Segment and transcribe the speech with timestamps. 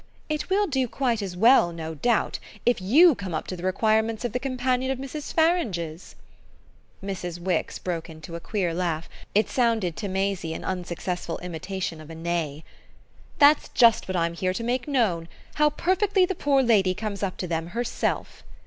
[0.29, 4.25] "It will do quite as well, no doubt, if you come up to the requirements
[4.25, 5.31] of the companion of Mrs.
[5.31, 6.15] Farange's!"
[7.03, 7.37] Mrs.
[7.39, 12.15] Wix broke into a queer laugh; it sounded to Maisie an unsuccessful imitation of a
[12.15, 12.63] neigh.
[13.37, 17.37] "That's just what I'm here to make known how perfectly the poor lady comes up
[17.37, 18.43] to them herself."